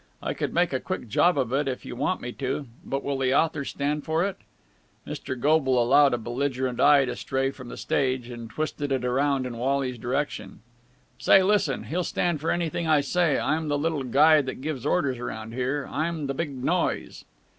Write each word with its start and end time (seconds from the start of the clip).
I 0.23 0.33
could 0.33 0.51
make 0.51 0.73
a 0.73 0.79
quick 0.79 1.07
job 1.09 1.37
of 1.37 1.53
it, 1.53 1.67
if 1.67 1.85
you 1.85 1.95
want 1.95 2.21
me 2.21 2.31
to. 2.31 2.65
But 2.83 3.03
will 3.03 3.19
the 3.19 3.35
author 3.35 3.63
stand 3.63 4.03
for 4.03 4.25
it?" 4.25 4.37
Mr. 5.05 5.39
Goble 5.39 5.79
allowed 5.79 6.15
a 6.15 6.17
belligerent 6.17 6.79
eye 6.79 7.05
to 7.05 7.15
stray 7.15 7.51
from 7.51 7.69
the 7.69 7.77
stage, 7.77 8.27
and 8.27 8.49
twisted 8.49 8.91
it 8.91 9.07
round 9.07 9.45
in 9.45 9.57
Wally's 9.59 9.99
direction. 9.99 10.61
"Say, 11.19 11.43
listen! 11.43 11.83
He'll 11.83 12.03
stand 12.03 12.41
for 12.41 12.49
anything 12.49 12.87
I 12.87 13.01
say. 13.01 13.37
I'm 13.37 13.67
the 13.67 13.77
little 13.77 14.01
guy 14.03 14.41
that 14.41 14.59
gives 14.61 14.87
orders 14.87 15.19
round 15.19 15.53
here. 15.53 15.87
I'm 15.91 16.25
the 16.25 16.33
big 16.33 16.63
noise!" 16.63 17.23